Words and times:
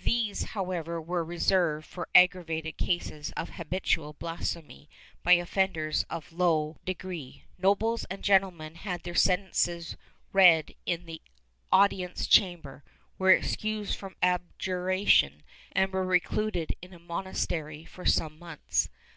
^ 0.00 0.04
These, 0.04 0.42
however, 0.54 1.02
were 1.02 1.24
reserved 1.24 1.84
for 1.84 2.08
aggravated 2.14 2.76
cases 2.78 3.32
of 3.36 3.48
habitual 3.50 4.12
blasphemy 4.12 4.88
by 5.24 5.32
offenders 5.32 6.04
of 6.08 6.30
low 6.30 6.76
degree; 6.84 7.42
nobles 7.58 8.04
and 8.04 8.22
gentlemen 8.22 8.76
had 8.76 9.02
their 9.02 9.16
sentences 9.16 9.96
read 10.32 10.76
in 10.86 11.04
the 11.06 11.20
audience 11.72 12.28
chamber, 12.28 12.84
were 13.18 13.32
excused 13.32 13.96
from 13.96 14.14
abjuration, 14.22 15.42
and 15.72 15.92
were 15.92 16.06
recluded 16.06 16.76
in 16.80 16.94
a 16.94 17.00
monastery 17.00 17.84
for 17.84 18.06
some 18.06 18.38
months. 18.38 18.88